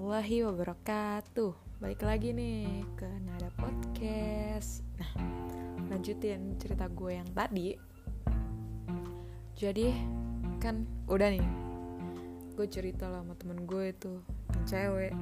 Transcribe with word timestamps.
warahmatullahi 0.00 0.48
wabarakatuh. 0.48 1.52
Balik 1.76 2.00
lagi 2.08 2.32
nih 2.32 2.88
ke 2.96 3.04
Nada 3.20 3.52
Podcast. 3.52 4.80
Nah, 4.96 5.12
lanjutin 5.92 6.56
cerita 6.56 6.88
gue 6.88 7.20
yang 7.20 7.28
tadi. 7.36 7.76
Jadi, 9.60 9.92
kan 10.56 10.88
udah 11.04 11.28
nih. 11.28 11.44
Gue 12.56 12.64
cerita 12.64 13.12
lah 13.12 13.20
sama 13.20 13.36
temen 13.36 13.68
gue 13.68 13.92
itu 13.92 14.24
Yang 14.56 14.64
cewek. 14.72 15.12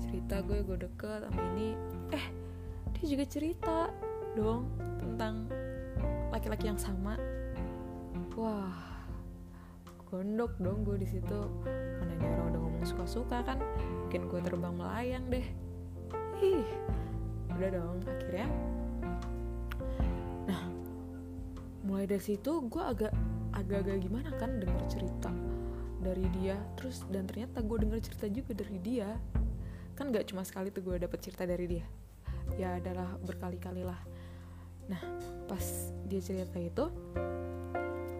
Cerita 0.00 0.40
gue, 0.48 0.64
gue 0.64 0.76
deket 0.88 1.28
sama 1.28 1.40
ini. 1.52 1.76
Eh, 2.16 2.26
dia 2.96 3.04
juga 3.04 3.24
cerita 3.28 3.92
dong 4.32 4.64
Tentang 4.96 5.44
laki-laki 6.32 6.72
yang 6.72 6.80
sama. 6.80 7.20
Wah, 8.32 8.87
gondok 10.08 10.56
dong 10.56 10.88
gue 10.88 10.96
di 10.96 11.08
situ. 11.08 11.40
Mana 12.00 12.12
ini 12.16 12.24
orang 12.24 12.46
udah 12.56 12.60
ngomong 12.64 12.84
suka-suka 12.88 13.44
kan 13.44 13.60
bikin 14.08 14.24
gue 14.24 14.40
terbang 14.40 14.72
melayang 14.72 15.24
deh. 15.28 15.44
Ih 16.40 16.64
udah 17.52 17.68
dong 17.68 18.00
akhirnya. 18.08 18.48
Nah 20.48 20.62
mulai 21.84 22.08
dari 22.08 22.24
situ 22.24 22.64
gue 22.72 22.80
agak 22.80 23.12
agak-agak 23.52 24.00
gimana 24.00 24.32
kan 24.40 24.56
denger 24.56 24.84
cerita 24.88 25.28
dari 26.00 26.24
dia. 26.40 26.56
Terus 26.80 27.04
dan 27.12 27.28
ternyata 27.28 27.60
gue 27.60 27.76
denger 27.76 28.00
cerita 28.00 28.26
juga 28.32 28.56
dari 28.56 28.78
dia. 28.80 29.12
Kan 29.92 30.08
gak 30.14 30.32
cuma 30.32 30.40
sekali 30.46 30.72
tuh 30.72 30.80
gue 30.88 30.96
dapet 30.96 31.20
cerita 31.20 31.44
dari 31.44 31.68
dia. 31.68 31.84
Ya 32.56 32.80
adalah 32.80 33.20
berkali-kali 33.20 33.84
lah. 33.84 34.00
Nah 34.88 35.02
pas 35.44 35.92
dia 36.08 36.24
cerita 36.24 36.56
itu 36.56 36.88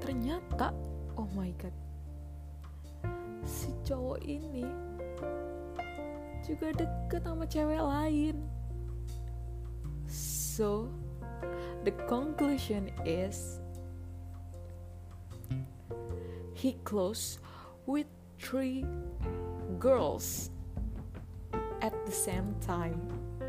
ternyata 0.04 0.76
oh 1.18 1.26
my 1.34 1.50
god. 1.58 1.74
Si 3.42 3.74
cowok 3.82 4.22
ini 4.22 4.62
juga 6.46 6.70
deket 6.78 7.26
sama 7.26 7.44
cewek 7.50 7.82
lain. 7.82 8.36
So 10.06 10.86
the 11.82 11.92
conclusion 12.06 12.94
is 13.02 13.58
he 16.54 16.78
close 16.86 17.42
with 17.86 18.06
three 18.38 18.86
girls 19.82 20.54
at 21.82 21.94
the 22.06 22.14
same 22.14 22.54
time. 22.62 23.02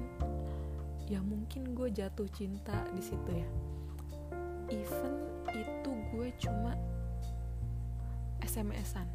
ya 1.10 1.19
mungkin 1.26 1.75
gue 1.75 1.91
jatuh 1.91 2.31
cinta 2.31 2.87
di 2.94 3.03
situ 3.03 3.32
ya. 3.34 3.48
Even 4.71 5.15
itu 5.50 5.91
gue 6.15 6.28
cuma 6.38 6.78
SMS-an 8.47 9.10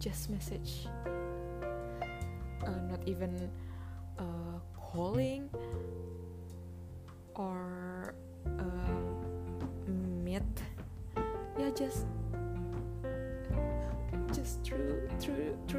just 0.00 0.32
message. 0.32 0.88
Uh, 2.64 2.80
not 2.88 3.04
even 3.04 3.34
uh, 4.16 4.56
calling 4.72 5.52
or 7.36 7.60
uh, 8.46 8.96
meet. 10.24 10.46
Ya 11.60 11.68
just 11.74 12.06
just 12.06 12.21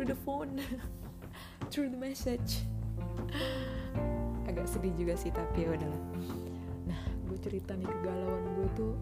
through 0.03 0.16
the 0.16 0.22
phone. 0.28 0.59
Through 1.72 1.96
the 1.96 2.02
message. 2.03 2.68
Agak 4.44 4.68
sedih 4.68 4.91
juga 5.00 5.16
sih 5.16 5.31
tapi 5.31 5.64
ya 5.64 5.80
udahlah. 5.80 6.03
Nah 6.91 7.02
gue 7.31 7.40
cerita 7.40 7.72
nih 7.72 7.88
kegalauan 7.88 8.44
gue 8.59 8.68
tuh 8.75 8.94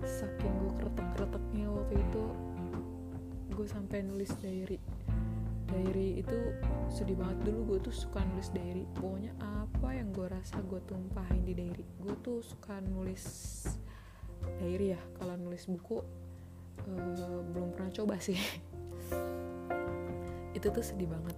saking 0.00 0.48
gue 0.64 0.72
kretek 0.80 1.08
kreteknya 1.12 1.68
waktu 1.68 2.00
itu 2.00 2.24
gue 3.52 3.66
sampai 3.68 4.00
nulis 4.00 4.32
diary. 4.40 4.80
Diary 5.68 6.24
itu 6.24 6.38
sedih 6.88 7.20
banget. 7.20 7.44
Dulu 7.44 7.76
gue 7.76 7.78
tuh 7.84 7.92
suka 7.92 8.24
nulis 8.24 8.48
diary. 8.48 8.88
Pokoknya 8.96 9.36
apa 9.44 9.92
yang 9.92 10.08
gue 10.08 10.24
rasa 10.24 10.56
gue 10.64 10.80
tumpahin 10.88 11.44
di 11.44 11.52
diary. 11.52 11.84
Gue 12.00 12.16
tuh 12.24 12.40
suka 12.40 12.80
nulis 12.80 13.28
diary 14.56 14.96
ya. 14.96 15.00
Kalau 15.20 15.36
nulis 15.36 15.68
buku 15.68 16.00
uh, 16.88 17.44
belum 17.52 17.76
pernah 17.76 17.92
coba 17.92 18.16
sih 18.16 18.40
itu 20.54 20.66
tuh 20.70 20.84
sedih 20.86 21.10
banget. 21.10 21.36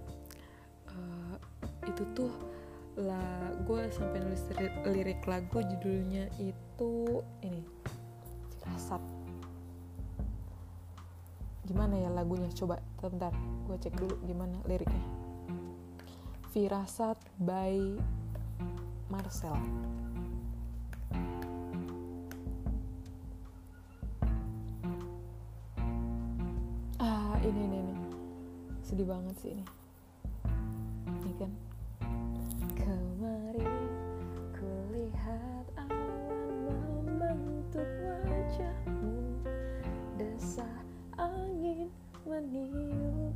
Uh, 0.93 1.35
itu 1.89 2.05
tuh 2.13 2.31
lah 2.97 3.53
gue 3.61 3.81
sampai 3.93 4.25
nulis 4.25 4.41
lirik 4.89 5.21
lagu 5.29 5.61
judulnya 5.61 6.25
itu 6.41 7.21
ini 7.45 7.61
Firasat 8.57 9.01
gimana 11.67 11.99
ya 11.99 12.09
lagunya? 12.09 12.47
Coba 12.55 12.79
bentar 13.03 13.35
gue 13.67 13.75
cek 13.75 13.93
dulu 13.99 14.15
gimana 14.23 14.55
liriknya. 14.65 15.03
Firasat 16.55 17.19
by 17.43 17.99
Marcel. 19.11 19.53
Ah 26.97 27.35
ini 27.43 27.61
ini 27.67 27.86
sedih 28.87 29.03
banget 29.03 29.35
sih 29.43 29.51
ini. 29.51 29.65
Ini 31.11 31.31
kan 31.35 31.51
kemarin 32.79 33.83
kulihat 34.55 35.65
awan 35.75 37.03
membentuk 37.19 37.83
wajahmu. 37.83 39.43
Desah 40.15 40.79
angin 41.19 41.91
meniupkan 42.23 43.26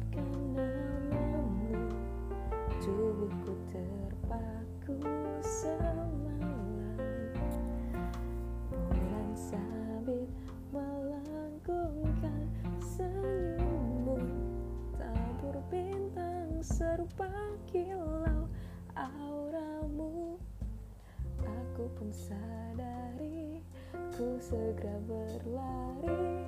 sadari 22.12 23.64
ku 24.12 24.36
segera 24.38 25.00
berlari. 25.08 26.44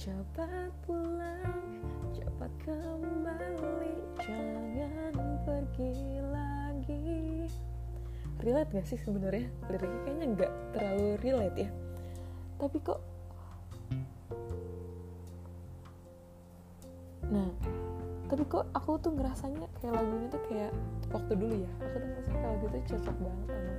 Cepat 0.00 0.72
pulang, 0.88 1.60
cepat 2.16 2.48
kembali 2.64 4.00
Jangan 4.16 5.44
pergi 5.44 5.92
lagi 6.24 7.44
Relate 8.40 8.80
gak 8.80 8.88
sih 8.88 8.96
sebenarnya? 8.96 9.44
Liriknya 9.68 10.00
kayaknya 10.08 10.26
nggak 10.32 10.52
terlalu 10.72 11.08
relate 11.20 11.68
ya 11.68 11.70
Tapi 12.56 12.76
kok 12.80 13.09
tapi 18.30 18.46
kok 18.46 18.62
aku 18.78 18.94
tuh 19.02 19.10
ngerasanya 19.10 19.66
kayak 19.82 19.98
lagu 19.98 20.12
ini 20.14 20.26
tuh 20.30 20.42
kayak 20.46 20.70
waktu 21.10 21.32
dulu 21.34 21.54
ya. 21.66 21.70
Aku 21.82 21.96
tuh 21.98 22.06
ngerasa 22.06 22.30
kayak 22.30 22.46
lagu 22.46 22.64
itu 22.70 22.78
cocok 22.94 23.16
banget 23.18 23.46
sama, 23.50 23.74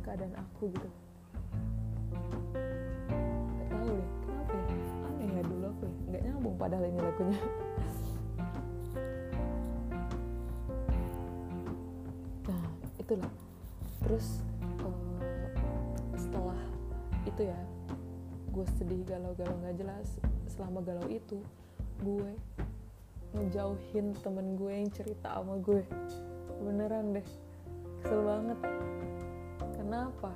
keadaan 0.00 0.34
aku 0.40 0.62
gitu. 0.72 0.88
Gak 3.60 3.68
tahu 3.68 3.92
deh 3.92 4.08
kenapa 4.24 4.52
ya? 4.56 4.66
Aneh 5.04 5.28
ya 5.28 5.42
dulu 5.44 5.64
aku 5.68 5.82
ya. 5.84 5.94
Nggak 6.08 6.22
nyambung 6.24 6.56
padahal 6.56 6.84
ini 6.88 7.00
lagunya. 7.04 7.40
Nah 12.48 12.62
itulah. 12.96 13.32
Terus 14.00 14.40
uh, 14.80 15.20
setelah 16.16 16.60
itu 17.28 17.52
ya 17.52 17.60
gue 18.48 18.64
sedih 18.80 19.04
galau-galau 19.04 19.60
nggak 19.60 19.76
jelas. 19.76 20.08
Selama 20.48 20.80
galau 20.80 21.04
itu 21.12 21.44
gue 22.00 22.32
ngejauhin 23.36 24.16
temen 24.24 24.56
gue 24.56 24.72
yang 24.72 24.90
cerita 24.92 25.36
sama 25.36 25.60
gue. 25.60 25.84
Beneran 26.64 27.12
deh. 27.12 27.26
Kesel 28.00 28.20
banget. 28.24 28.58
Kenapa? 29.76 30.32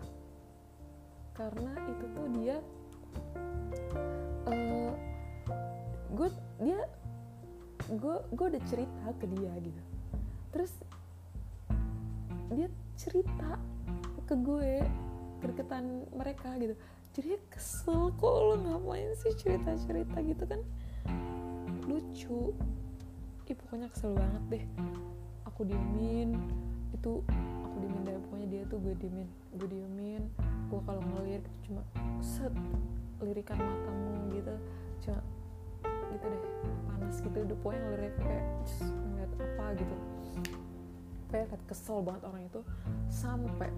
Karena 1.33 1.73
itu 1.89 2.05
tuh 2.12 2.27
dia 2.37 2.56
uh, 4.49 4.93
gue 6.12 6.29
dia 6.61 6.81
gue 7.89 8.17
gue 8.37 8.47
udah 8.53 8.62
cerita 8.69 9.05
ke 9.17 9.27
dia 9.33 9.53
gitu. 9.61 9.83
Terus 10.53 10.73
dia 12.53 12.69
cerita 13.00 13.56
ke 14.29 14.35
gue 14.37 14.85
kedeketan 15.41 16.06
mereka 16.12 16.53
gitu. 16.61 16.77
Jadi 17.12 17.37
kesel 17.53 18.12
kok 18.17 18.37
lo 18.41 18.56
ngapain 18.56 19.12
sih 19.21 19.37
cerita 19.37 19.77
cerita 19.85 20.17
gitu 20.25 20.44
kan 20.49 20.61
lucu. 21.87 22.55
Ih 23.52 23.56
pokoknya 23.58 23.93
kesel 23.93 24.17
banget 24.17 24.43
deh. 24.49 24.64
Aku 25.44 25.69
diemin. 25.69 26.40
Itu 26.96 27.20
aku 27.64 27.76
diemin 27.84 28.02
deh. 28.08 28.17
Pokoknya 28.29 28.46
dia 28.49 28.62
tuh 28.70 28.79
gue 28.81 28.94
diemin 28.96 29.29
gue 29.52 29.69
diemin. 29.69 30.23
Gue 30.73 30.81
kalau 30.88 31.05
ngelirik 31.05 31.44
cuma 31.69 31.84
set 32.25 32.52
lirikan 33.20 33.61
matamu 33.61 34.32
gitu. 34.32 34.55
Cuma 35.05 35.20
gitu 36.17 36.26
deh 36.29 36.43
panas 36.88 37.17
gitu. 37.20 37.37
Udah 37.44 37.56
pokoknya 37.61 37.81
ngelirik 37.84 38.14
kayak 38.25 38.46
ngeliat 38.88 39.31
apa 39.37 39.64
gitu. 39.76 39.94
Kayak 41.29 41.44
liat 41.52 41.62
kesel 41.69 41.99
banget 42.00 42.23
orang 42.25 42.43
itu. 42.49 42.61
Sampai 43.12 43.69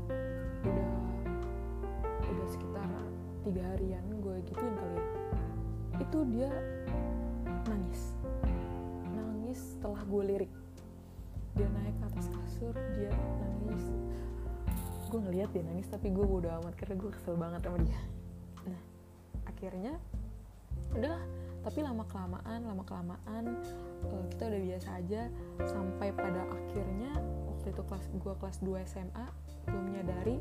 udah 0.63 0.93
udah 2.25 2.47
sekitar 2.47 2.89
tiga 3.45 3.63
harian 3.75 4.05
gue 4.23 4.37
gituin 4.49 4.75
kali 4.79 4.95
ya. 4.97 5.07
Itu 6.01 6.19
dia 6.31 6.51
nangis. 7.69 8.03
Nangis 9.15 9.61
setelah 9.77 10.03
gue 10.05 10.23
lirik. 10.25 10.53
Dia 11.55 11.69
naik 11.71 11.95
ke 11.99 12.05
atas 12.11 12.27
kasur 12.29 12.75
dia 12.99 13.13
nangis. 13.41 13.85
Gue 15.09 15.21
ngeliat 15.23 15.51
dia 15.55 15.63
nangis 15.63 15.87
tapi 15.89 16.11
gue 16.11 16.25
udah 16.25 16.59
amat 16.63 16.75
karena 16.75 16.99
gue 16.99 17.11
kesel 17.15 17.39
banget 17.39 17.61
sama 17.65 17.79
dia. 17.81 18.01
Nah 18.67 18.81
akhirnya 19.47 19.95
udah 20.95 21.19
tapi 21.65 21.81
lama 21.81 22.05
kelamaan 22.13 22.61
lama 22.69 22.85
kelamaan 22.85 23.45
uh, 24.05 24.25
kita 24.35 24.43
udah 24.51 24.61
biasa 24.61 24.89
aja. 25.01 25.23
Sampai 25.65 26.13
pada 26.13 26.45
akhirnya 26.51 27.13
waktu 27.49 27.73
itu 27.73 27.83
kelas 27.87 28.05
gue 28.13 28.35
kelas 28.37 28.57
2 28.61 28.91
SMA 28.91 29.27
gue 29.65 29.81
menyadari 29.81 30.37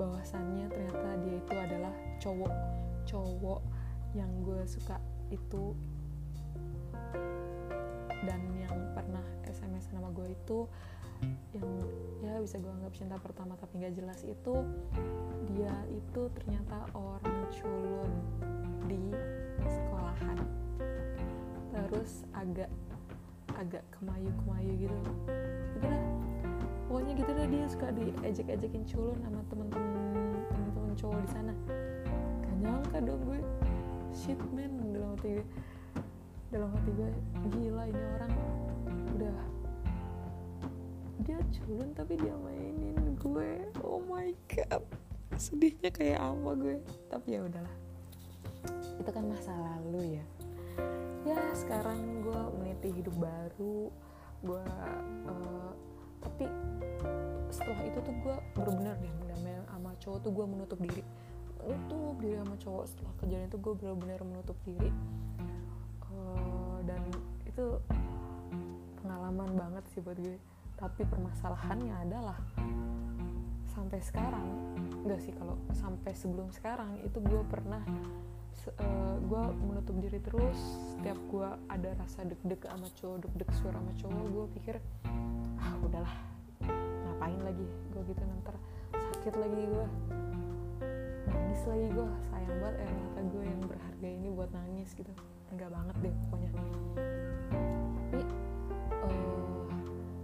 bahwasannya 0.00 0.72
ternyata 0.72 1.08
dia 1.20 1.34
itu 1.36 1.52
adalah 1.52 1.94
cowok. 2.22 2.52
Cowok 3.04 3.60
yang 4.16 4.30
gue 4.44 4.60
suka 4.64 4.96
itu 5.32 5.76
dan 8.22 8.40
yang 8.54 8.76
pernah 8.94 9.24
SMS 9.46 9.90
nama 9.90 10.08
gue 10.14 10.30
itu 10.30 10.66
yang 11.54 11.68
ya 12.22 12.34
bisa 12.42 12.58
gue 12.58 12.70
anggap 12.70 12.94
cinta 12.94 13.16
pertama 13.18 13.54
tapi 13.58 13.78
nggak 13.78 13.94
jelas 13.94 14.20
itu 14.26 14.54
dia 15.54 15.74
itu 15.90 16.22
ternyata 16.34 16.86
orang 16.94 17.38
culun 17.54 18.10
di 18.86 19.02
sekolahan. 19.66 20.38
Terus 21.72 22.26
agak 22.34 22.70
agak 23.54 23.84
kemayu 23.94 24.30
kemayu 24.42 24.72
gitu. 24.86 24.98
Gitu 25.78 25.86
lah. 25.86 26.04
Pokoknya 26.88 27.12
gitu 27.16 27.32
lah 27.32 27.46
dia 27.48 27.64
suka 27.70 27.88
diejek-ejekin 27.94 28.82
culun 28.88 29.16
sama 29.22 29.40
temen-temen 29.48 29.94
temen-temen 30.50 30.92
cowok 30.98 31.20
di 31.22 31.30
sana. 31.30 31.54
Gak 32.42 32.56
nyangka 32.60 32.98
dong 33.04 33.22
gue. 33.28 33.40
Shit 34.12 34.40
man 34.52 34.72
dalam 34.92 35.16
hati 35.16 35.40
gue 35.40 35.46
dalam 36.52 36.68
hati 36.68 36.90
gue 36.92 37.10
gila 37.56 37.82
ini 37.88 38.02
orang 38.20 38.32
udah 39.16 39.38
dia 41.22 41.38
culun 41.54 41.88
tapi 41.96 42.18
dia 42.18 42.34
mainin 42.44 43.16
gue. 43.16 43.50
Oh 43.80 44.02
my 44.04 44.34
god. 44.50 44.82
Sedihnya 45.38 45.88
kayak 45.94 46.20
apa 46.20 46.50
gue? 46.58 46.76
Tapi 47.08 47.38
ya 47.38 47.40
udahlah. 47.46 47.76
Itu 49.00 49.10
kan 49.10 49.24
masa 49.30 49.54
lalu 49.54 50.18
ya. 50.20 50.24
Ya 51.22 51.38
sekarang 51.54 52.26
gue 52.26 52.40
meniti 52.58 52.90
hidup 53.00 53.14
baru 53.16 53.88
gue 54.42 54.64
uh, 55.30 55.70
tapi 56.18 56.50
setelah 57.54 57.78
itu 57.86 57.98
tuh 58.02 58.14
gue 58.26 58.36
bener-bener 58.58 58.98
deh 58.98 59.12
mendamai 59.22 59.54
sama 59.70 59.94
cowok 60.02 60.18
tuh 60.26 60.32
gue 60.34 60.46
menutup 60.50 60.78
diri. 60.82 61.02
Menutup 61.62 62.14
diri 62.18 62.36
sama 62.42 62.56
cowok. 62.58 62.84
Setelah 62.90 63.12
kejadian 63.22 63.48
itu 63.48 63.58
gue 63.62 63.72
bener-bener 63.78 64.20
menutup 64.26 64.58
diri. 64.66 64.90
Uh, 66.12 66.51
dan 66.86 67.02
itu 67.46 67.78
pengalaman 69.02 69.50
banget 69.54 69.84
sih 69.92 70.00
buat 70.02 70.18
gue. 70.18 70.38
Tapi 70.78 71.06
permasalahannya 71.06 71.94
adalah 72.02 72.38
sampai 73.72 74.02
sekarang 74.04 74.46
enggak 75.06 75.20
sih 75.22 75.32
kalau 75.32 75.56
sampai 75.72 76.12
sebelum 76.12 76.50
sekarang 76.52 77.00
itu 77.06 77.18
gue 77.22 77.42
pernah 77.48 77.80
uh, 78.82 79.16
gue 79.22 79.42
menutup 79.62 79.96
diri 80.02 80.18
terus. 80.22 80.58
Setiap 80.96 81.18
gue 81.30 81.48
ada 81.70 81.90
rasa 81.98 82.26
deg-deg 82.26 82.62
sama 82.66 82.88
cowok 82.98 83.16
deg-deg 83.26 83.50
suara 83.58 83.78
sama 83.78 83.92
cowok 83.96 84.24
gue 84.28 84.44
pikir 84.60 84.76
ah 85.62 85.74
udahlah 85.82 86.14
ngapain 87.06 87.40
lagi? 87.42 87.66
Gue 87.94 88.02
gitu 88.10 88.22
nanti 88.22 88.42
sakit 89.22 89.38
lagi 89.38 89.62
gue 89.70 89.86
nangis 91.30 91.62
lagi 91.68 91.86
gue 91.94 92.08
sayang 92.30 92.56
banget 92.58 92.76
air 92.82 92.94
mata 92.96 93.20
gue 93.22 93.44
yang 93.44 93.62
berharga 93.62 94.08
ini 94.08 94.28
buat 94.34 94.50
nangis 94.50 94.90
gitu. 94.96 95.12
Enggak 95.54 95.70
banget 95.70 95.96
deh 96.02 96.14
pokoknya. 96.26 96.50
Tapi 98.10 98.22
uh, 99.06 99.66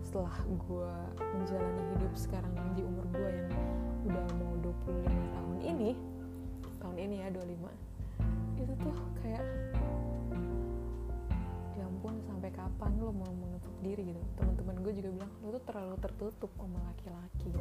setelah 0.03 0.37
gue 0.47 0.93
menjalani 1.21 1.83
hidup 1.95 2.13
sekarang 2.17 2.53
di 2.75 2.83
umur 2.83 3.05
gue 3.13 3.31
yang 3.31 3.53
udah 4.09 4.27
mau 4.41 4.55
25 4.63 5.05
tahun 5.07 5.59
ini 5.61 5.91
tahun 6.79 6.97
ini 6.97 7.17
ya 7.21 7.29
25 7.35 7.89
itu 8.59 8.73
tuh 8.83 8.97
kayak 9.23 9.45
ya 11.79 11.85
ampun 11.87 12.19
sampai 12.27 12.51
kapan 12.51 12.91
lo 12.99 13.15
mau 13.15 13.31
menutup 13.31 13.75
diri? 13.85 14.11
gitu. 14.11 14.23
Teman-teman 14.35 14.77
gue 14.83 14.93
juga 14.99 15.09
bilang 15.23 15.33
lo 15.45 15.49
tuh 15.55 15.65
terlalu 15.69 15.97
tertutup 16.03 16.51
sama 16.59 16.79
laki-laki. 16.91 17.53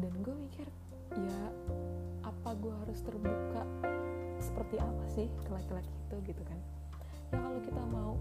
Dan 0.00 0.12
gue 0.24 0.32
mikir 0.32 0.64
ya 1.18 1.38
apa 2.22 2.54
gue 2.54 2.74
harus 2.86 2.98
terbuka 3.02 3.62
seperti 4.40 4.76
apa 4.80 5.04
sih 5.12 5.26
ke 5.44 5.50
laki-laki 5.52 5.90
itu 6.08 6.16
gitu 6.34 6.42
kan. 6.46 6.58
Ya 7.30 7.38
kalau 7.38 7.60
kita 7.62 7.82
mau 7.90 8.12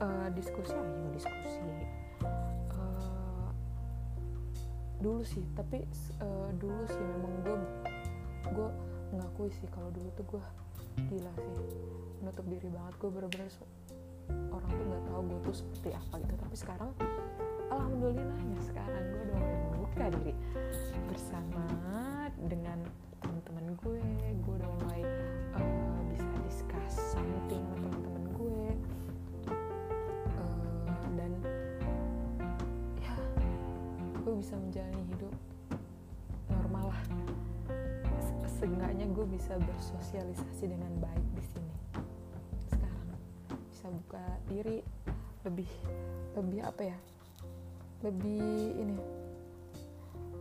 uh, 0.00 0.28
diskusi 0.32 0.72
ayo 0.72 1.08
diskusi. 1.12 1.60
Uh, 2.72 3.50
dulu 4.98 5.22
sih 5.22 5.44
tapi 5.54 5.82
uh, 6.22 6.50
dulu 6.58 6.82
sih 6.86 7.02
memang 7.02 7.32
gue 7.44 7.56
gue 8.54 8.68
mengakui 9.14 9.50
sih 9.52 9.68
kalau 9.72 9.88
dulu 9.92 10.08
tuh 10.16 10.26
gue 10.36 10.44
gila 11.10 11.32
sih 11.34 11.56
menutup 12.22 12.46
diri 12.46 12.68
banget. 12.70 12.94
Gue 13.00 13.10
bener-bener 13.10 13.50
orang 14.52 14.70
tuh 14.70 14.84
nggak 14.84 15.04
tahu 15.08 15.20
gue 15.24 15.40
tuh 15.48 15.54
seperti 15.64 15.88
apa 15.96 16.14
gitu. 16.22 16.34
Tapi 16.36 16.56
sekarang 16.56 16.90
alhamdulillahnya 17.68 18.60
sekarang 18.64 19.04
gue 19.12 19.22
udah 19.28 19.40
membuka 19.72 20.06
diri. 20.16 20.34
Bersama 21.08 21.64
dengan 22.48 22.78
teman-teman 23.20 23.66
gue 23.82 24.00
gue 24.44 24.54
udah 24.56 24.70
mulai 24.84 25.02
uh, 25.58 26.00
bisa 26.08 26.28
discuss 26.46 26.94
something 27.12 27.62
sama 27.74 27.88
teman-teman 27.92 28.24
gue. 28.36 28.66
Uh, 30.36 31.04
dan 31.16 31.32
ya 33.02 33.14
gue 34.24 34.34
bisa 34.38 34.54
menjalani 34.56 35.02
hidup 35.12 35.34
normal 36.48 36.92
lah. 36.92 37.02
Seenggaknya 38.58 39.06
gue 39.14 39.26
bisa 39.30 39.54
bersosialisasi 39.54 40.64
dengan 40.66 40.90
baik 40.98 41.26
di 41.38 41.44
sini. 41.46 41.74
Sekarang 42.66 43.08
bisa 43.70 43.86
buka 43.86 44.24
diri 44.50 44.82
lebih 45.46 45.70
lebih 46.34 46.60
apa 46.66 46.82
ya 46.94 46.98
lebih 48.06 48.78
ini 48.78 48.96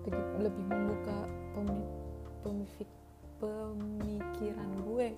lebih, 0.07 0.23
lebih 0.39 0.65
membuka 0.71 1.17
pemifik, 2.45 2.89
pemikiran 3.43 4.69
gue. 4.87 5.09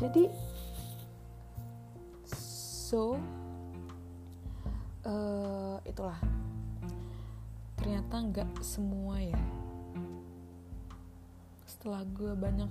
Jadi 0.00 0.24
so 2.24 3.20
uh, 5.04 5.76
itulah. 5.84 6.16
Ternyata 7.76 8.14
nggak 8.32 8.50
semua 8.64 9.20
ya. 9.20 9.40
Setelah 11.68 12.00
gue 12.16 12.32
banyak 12.32 12.70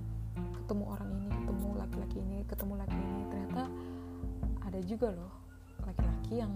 ketemu 0.66 0.84
orang 0.90 1.10
ini 1.14 1.28
ketemu 1.30 1.68
laki-laki 1.78 2.16
ini 2.20 2.38
ketemu 2.44 2.74
laki 2.82 2.98
ini 2.98 3.22
ternyata 3.30 3.62
ada 4.66 4.80
juga 4.82 5.08
loh 5.14 5.45
laki-laki 6.26 6.42
yang 6.42 6.52